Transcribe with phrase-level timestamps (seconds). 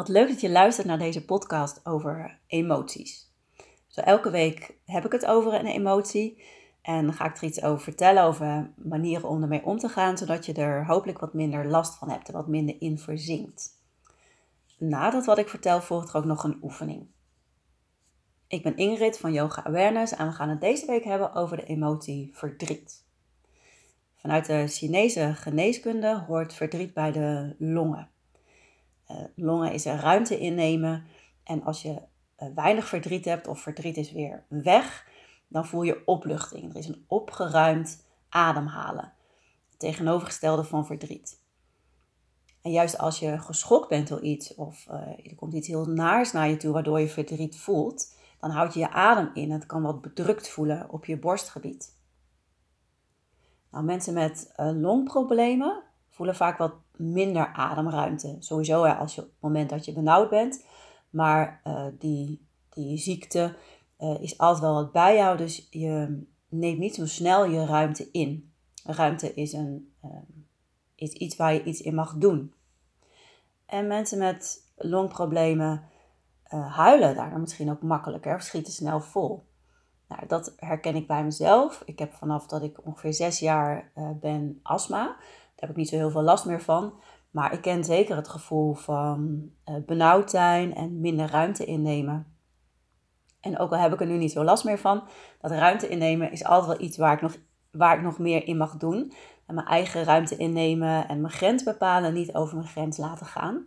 [0.00, 3.32] Wat leuk dat je luistert naar deze podcast over emoties.
[3.86, 6.42] Zo elke week heb ik het over een emotie
[6.82, 10.46] en ga ik er iets over vertellen, over manieren om ermee om te gaan, zodat
[10.46, 13.68] je er hopelijk wat minder last van hebt en wat minder in verzinkt.
[14.78, 17.06] Nadat wat ik vertel volgt er ook nog een oefening.
[18.48, 21.64] Ik ben Ingrid van Yoga Awareness en we gaan het deze week hebben over de
[21.64, 23.04] emotie verdriet.
[24.16, 28.10] Vanuit de Chinese geneeskunde hoort verdriet bij de longen.
[29.10, 31.04] Uh, longen is er ruimte innemen
[31.44, 32.02] en als je
[32.38, 35.08] uh, weinig verdriet hebt of verdriet is weer weg,
[35.48, 36.70] dan voel je opluchting.
[36.70, 39.12] Er is een opgeruimd ademhalen.
[39.76, 41.38] tegenovergestelde van verdriet.
[42.62, 44.94] En juist als je geschokt bent door iets of uh,
[45.26, 48.80] er komt iets heel naars naar je toe waardoor je verdriet voelt, dan houd je
[48.80, 49.50] je adem in.
[49.50, 51.98] Het kan wat bedrukt voelen op je borstgebied.
[53.70, 58.36] Nou, mensen met longproblemen voelen vaak wat minder ademruimte.
[58.38, 60.64] Sowieso als je, op het moment dat je benauwd bent.
[61.10, 63.56] Maar uh, die, die ziekte
[64.00, 65.36] uh, is altijd wel wat bij jou.
[65.36, 68.52] Dus je neemt niet zo snel je ruimte in.
[68.84, 69.92] Ruimte is, een,
[70.94, 72.52] is iets waar je iets in mag doen.
[73.66, 75.82] En mensen met longproblemen
[76.50, 79.44] huilen daar misschien ook makkelijker of schieten snel vol.
[80.08, 81.82] Nou, dat herken ik bij mezelf.
[81.86, 85.16] Ik heb vanaf dat ik ongeveer zes jaar ben astma.
[85.60, 86.92] Heb ik niet zo heel veel last meer van.
[87.30, 92.26] Maar ik ken zeker het gevoel van uh, benauwd zijn en minder ruimte innemen.
[93.40, 95.02] En ook al heb ik er nu niet zo last meer van,
[95.40, 97.36] dat ruimte innemen is altijd wel iets waar ik nog,
[97.70, 99.12] waar ik nog meer in mag doen.
[99.46, 103.64] En mijn eigen ruimte innemen en mijn grens bepalen, niet over mijn grens laten gaan.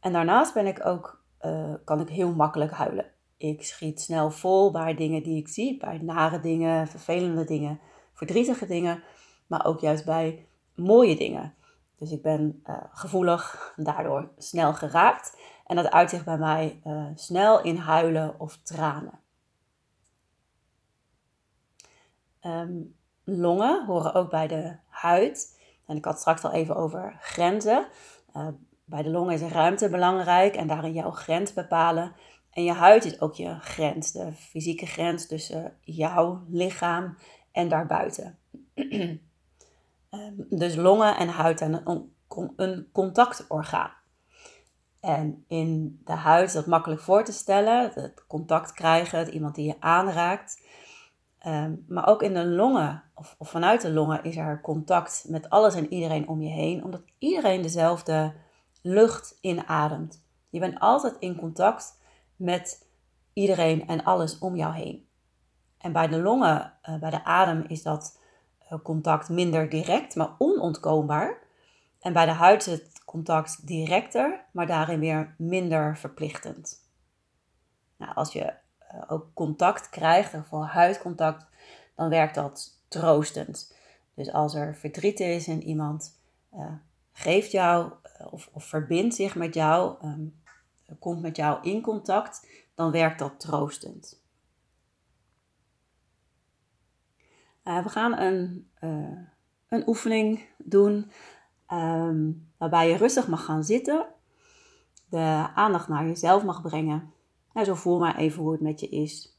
[0.00, 3.06] En daarnaast ben ik ook, uh, kan ik heel makkelijk huilen.
[3.36, 7.80] Ik schiet snel vol bij dingen die ik zie, bij nare dingen, vervelende dingen,
[8.12, 9.02] verdrietige dingen,
[9.46, 11.54] maar ook juist bij mooie dingen.
[11.96, 15.36] Dus ik ben uh, gevoelig, daardoor snel geraakt.
[15.66, 19.20] En dat uitzicht bij mij uh, snel in huilen of tranen.
[22.46, 25.60] Um, longen horen ook bij de huid.
[25.86, 27.86] En ik had straks al even over grenzen.
[28.36, 28.48] Uh,
[28.84, 32.12] bij de longen is ruimte belangrijk en daarin jouw grens bepalen.
[32.50, 37.16] En je huid is ook je grens, de fysieke grens tussen jouw lichaam
[37.52, 38.38] en daarbuiten.
[40.12, 41.80] Ehm, dus longen en huid zijn
[42.56, 43.92] een, contactorgaan.
[45.00, 49.54] En in de huid is dat makkelijk voor te stellen, het contact krijgen, het iemand
[49.54, 50.66] die je aanraakt.
[51.46, 55.50] Um, maar ook in de longen, of, of, vanuit de longen, is er contact met
[55.50, 58.34] alles en iedereen om je heen, omdat iedereen dezelfde
[58.82, 60.24] lucht inademt.
[60.50, 61.98] Je bent altijd in contact
[62.36, 62.88] met
[63.32, 65.08] iedereen en alles om jou heen.
[65.78, 68.20] En bij de longen, uh, bij de adem, is dat
[68.82, 71.38] contact minder direct, maar onontkoombaar.
[72.00, 76.80] En bij de huid is het contact directer, maar daarin weer minder verplichtend.
[77.96, 78.54] Nou, als je
[78.94, 81.46] uh, ook contact krijgt, of voor huidcontact,
[81.94, 83.74] dan werkt dat troostend.
[84.14, 86.20] Dus als er verdriet is en iemand
[87.12, 87.92] geeft jou
[88.30, 90.42] of, of, verbindt zich met jou, um,
[90.98, 94.21] komt met jou in contact, dan werkt dat troostend.
[97.64, 99.18] Uh, we gaan een, uh,
[99.68, 101.10] een oefening doen
[101.72, 104.06] um, waarbij je rustig mag gaan zitten,
[105.08, 107.12] de aandacht naar jezelf mag brengen.
[107.52, 109.38] En zo voel maar even hoe het met je is.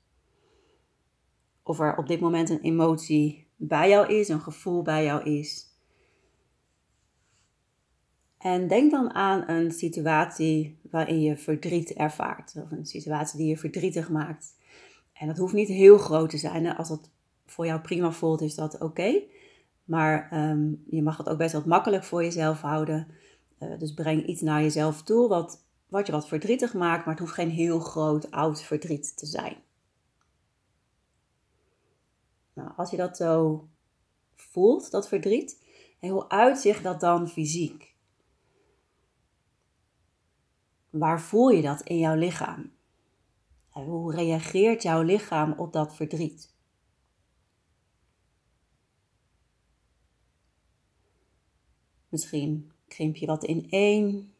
[1.63, 5.71] Of er op dit moment een emotie bij jou is, een gevoel bij jou is.
[8.37, 12.53] En denk dan aan een situatie waarin je verdriet ervaart.
[12.63, 14.55] Of een situatie die je verdrietig maakt.
[15.13, 16.75] En dat hoeft niet heel groot te zijn.
[16.75, 17.11] Als dat
[17.45, 19.21] voor jou prima voelt, is dat oké.
[19.83, 23.07] Maar um, je mag het ook best wat makkelijk voor jezelf houden.
[23.59, 27.05] Uh, dus breng iets naar jezelf toe wat, wat je wat verdrietig maakt.
[27.05, 29.55] Maar het hoeft geen heel groot oud verdriet te zijn.
[32.53, 33.67] Nou, als je dat zo
[34.35, 35.61] voelt, dat verdriet,
[35.99, 37.95] hoe uitzicht dat dan fysiek?
[40.89, 42.71] Waar voel je dat in jouw lichaam?
[43.69, 46.52] hoe reageert jouw lichaam op dat verdriet?
[52.13, 54.33] Misschien krimp je wat ineen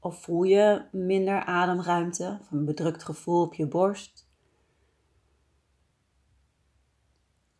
[0.00, 4.28] of voel je minder ademruimte een bedrukt gevoel op je borst.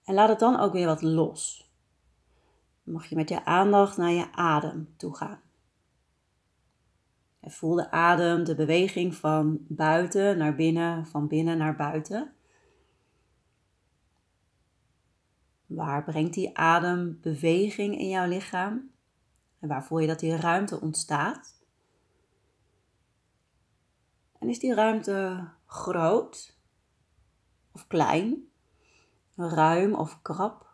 [0.05, 1.71] En laat het dan ook weer wat los.
[2.85, 5.41] Dan mag je met je aandacht naar je adem toe gaan.
[7.41, 12.35] En voel de adem, de beweging van buiten naar binnen, van binnen naar buiten.
[15.67, 18.92] Waar brengt die adem beweging in jouw lichaam?
[19.63, 21.55] En waar voel je dat die ruimte ontstaat?
[24.39, 26.57] En is die ruimte groot
[27.73, 28.49] of klein,
[29.37, 30.71] ruim of krap?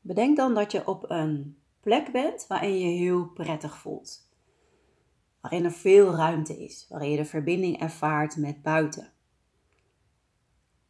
[0.00, 4.30] Bedenk dan dat je op een plek bent waarin je heel prettig voelt.
[5.40, 9.12] Waarin er veel ruimte is, waarin je de verbinding ervaart met buiten.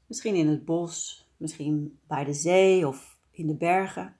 [0.07, 4.17] Misschien in het bos, misschien bij de zee of in de bergen.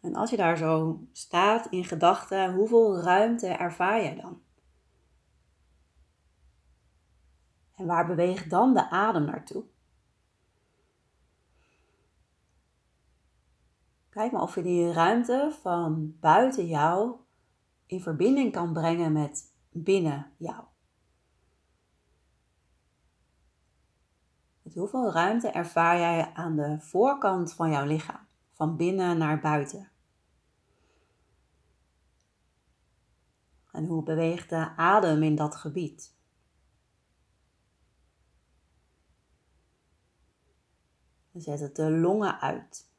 [0.00, 4.42] En als je daar zo staat in gedachten, hoeveel ruimte ervaar je dan?
[7.76, 9.64] En waar beweegt dan de adem naartoe?
[14.08, 17.16] Kijk maar of je die ruimte van buiten jou
[17.86, 20.64] in verbinding kan brengen met binnen jou.
[24.74, 29.90] Hoeveel ruimte ervaar jij aan de voorkant van jouw lichaam, van binnen naar buiten?
[33.70, 36.14] En hoe beweegt de adem in dat gebied?
[41.32, 42.90] Zet het de longen uit.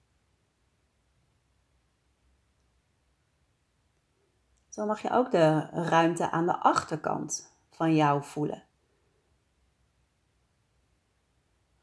[4.69, 8.63] Zo mag je ook de ruimte aan de achterkant van jou voelen.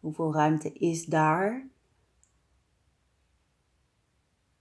[0.01, 1.69] Hoeveel ruimte is daar?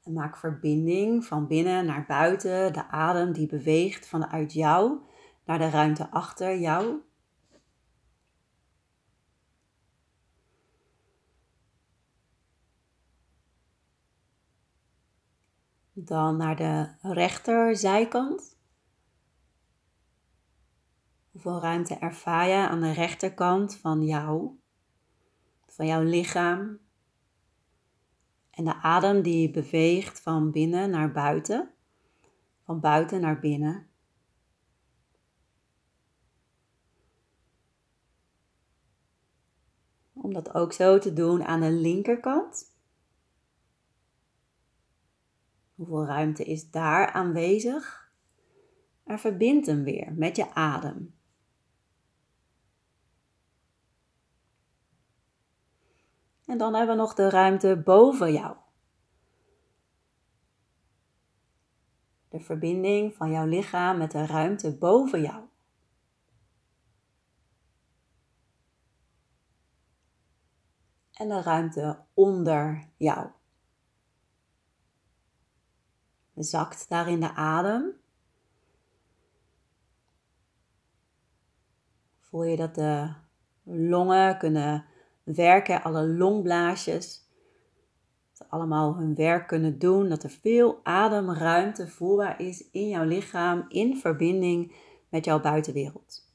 [0.03, 5.01] En maak verbinding van binnen naar buiten, de adem die beweegt vanuit jou
[5.45, 7.01] naar de ruimte achter jou.
[15.93, 18.57] Dan naar de rechterzijkant.
[21.31, 24.58] Hoeveel ruimte ervaar je aan de rechterkant van jou,
[25.79, 26.79] van jouw lichaam?
[28.49, 31.73] En de adem die beweegt van binnen naar buiten,
[32.63, 33.87] van buiten naar binnen.
[40.13, 42.75] Om dat ook zo te doen aan de linkerkant.
[45.75, 48.11] Hoeveel ruimte is daar aanwezig?
[49.03, 51.18] Er verbindt hem weer met je adem.
[56.49, 58.57] En dan hebben we nog de ruimte boven jou.
[62.29, 65.47] De verbinding van jouw lichaam met de ruimte boven jou.
[71.13, 73.29] En de ruimte onder jou.
[76.35, 77.93] Zakt daarin de adem.
[82.19, 83.13] Voel je dat de
[83.63, 84.85] longen kunnen
[85.35, 87.27] werken, alle longblaasjes.
[88.37, 93.65] Dat allemaal hun werk kunnen doen, dat er veel ademruimte voelbaar is in jouw lichaam
[93.67, 94.75] in verbinding
[95.09, 96.27] met jouw buitenwereld.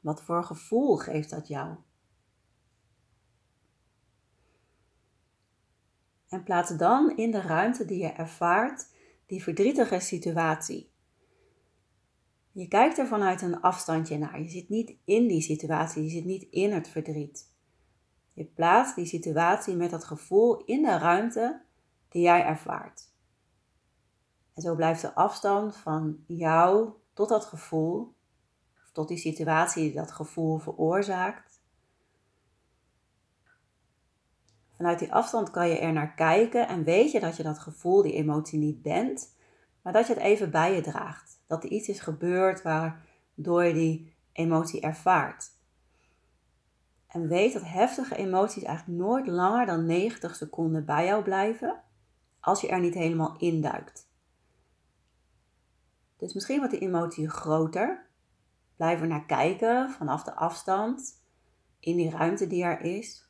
[0.00, 1.76] Wat voor gevoel geeft dat jou?
[6.28, 8.94] En plaats dan in de ruimte die je ervaart
[9.26, 10.92] die verdrietige situatie.
[12.60, 14.40] Je kijkt er vanuit een afstandje naar.
[14.40, 17.52] Je zit niet in die situatie, je zit niet in het verdriet.
[18.32, 21.62] Je plaatst die situatie met dat gevoel in de ruimte
[22.08, 23.12] die jij ervaart.
[24.54, 28.14] En zo blijft de afstand van jou tot dat gevoel,
[28.84, 31.60] of tot die situatie die dat gevoel veroorzaakt.
[34.76, 38.02] Vanuit die afstand kan je er naar kijken en weet je dat je dat gevoel,
[38.02, 39.38] die emotie niet bent,
[39.90, 43.72] maar dat je het even bij je draagt dat er iets is gebeurd waardoor je
[43.72, 45.50] die emotie ervaart.
[47.06, 51.82] En weet dat heftige emoties eigenlijk nooit langer dan 90 seconden bij jou blijven
[52.40, 54.08] als je er niet helemaal induikt.
[56.16, 58.06] Dus misschien wordt die emotie groter.
[58.76, 61.22] Blijf er naar kijken vanaf de afstand
[61.80, 63.28] in die ruimte die er is.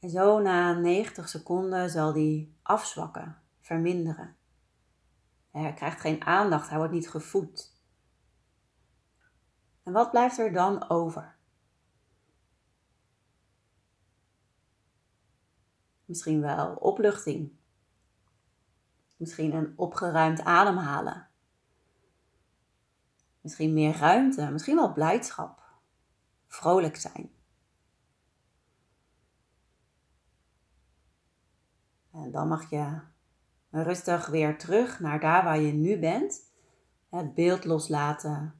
[0.00, 4.36] En zo na 90 seconden zal die afzwakken, verminderen.
[5.50, 7.76] Hij krijgt geen aandacht, hij wordt niet gevoed.
[9.82, 11.36] En wat blijft er dan over?
[16.04, 17.52] Misschien wel opluchting.
[19.16, 21.28] Misschien een opgeruimd ademhalen.
[23.40, 25.62] Misschien meer ruimte, misschien wel blijdschap.
[26.46, 27.30] Vrolijk zijn.
[32.10, 33.16] En dan mag je
[33.70, 36.40] rustig weer terug naar daar waar je nu bent.
[37.10, 38.54] Het beeld loslaten.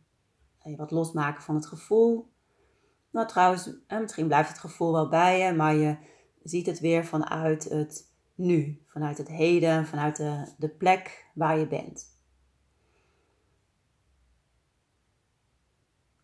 [0.76, 2.32] Wat losmaken van het gevoel.
[3.10, 5.96] Nou trouwens, misschien blijft het gevoel wel bij je, maar je
[6.42, 11.66] ziet het weer vanuit het nu, vanuit het heden, vanuit de, de plek waar je
[11.66, 12.16] bent.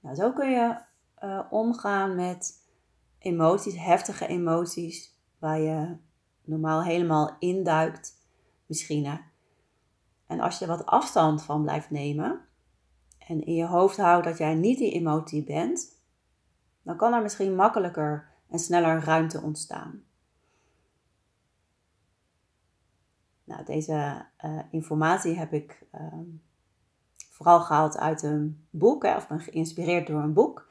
[0.00, 0.78] Nou, zo kun je
[1.22, 2.62] uh, omgaan met
[3.18, 5.96] emoties, heftige emoties, waar je
[6.42, 8.23] normaal helemaal induikt,
[8.66, 9.20] misschien.
[10.26, 12.40] En als je wat afstand van blijft nemen
[13.18, 16.02] en in je hoofd houdt dat jij niet die emotie bent,
[16.82, 20.02] dan kan er misschien makkelijker en sneller ruimte ontstaan.
[23.44, 26.18] Nou, deze uh, informatie heb ik uh,
[27.30, 30.68] vooral gehaald uit een boek, of ben geïnspireerd door een boek.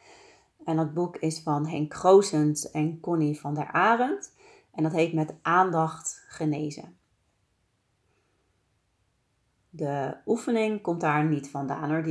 [0.66, 4.34] En dat boek is van Henk Kroosens en Connie van der Arend.
[4.72, 6.98] En dat heet Met aandacht genezen.
[9.75, 12.03] De oefening komt daar niet vandaan hoor.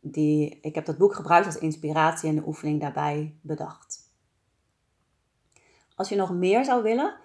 [0.00, 4.12] Die, ik heb dat boek gebruikt als inspiratie en de oefening daarbij bedacht.
[5.94, 7.16] Als je nog meer zou willen,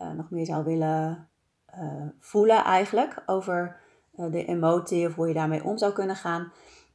[0.00, 1.28] uh, nog meer zou willen
[1.74, 3.80] uh, voelen eigenlijk over
[4.14, 6.52] uh, de emotie of hoe je daarmee om zou kunnen gaan,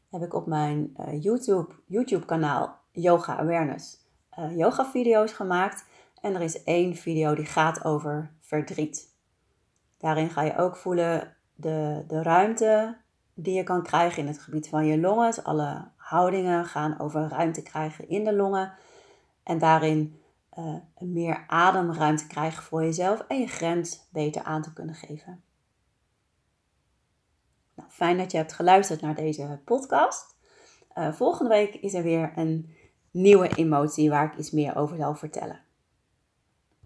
[0.10, 4.06] heb ik op mijn YouTube, YouTube kanaal Yoga Awareness
[4.46, 5.86] yoga video's gemaakt.
[6.22, 9.16] En er is één video die gaat over verdriet.
[9.98, 12.98] Daarin ga je ook voelen de, de ruimte
[13.34, 15.26] die je kan krijgen in het gebied van je longen.
[15.26, 18.74] Dus alle houdingen gaan over ruimte krijgen in de longen.
[19.44, 20.22] En daarin
[20.60, 25.44] uh, meer ademruimte krijgen voor jezelf en je grens beter aan te kunnen geven.
[27.74, 30.36] Nou, fijn dat je hebt geluisterd naar deze podcast.
[30.98, 32.76] Uh, volgende week is er weer een
[33.12, 35.60] nieuwe emotie waar ik iets meer over zal vertellen.